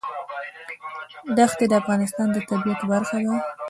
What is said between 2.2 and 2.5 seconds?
د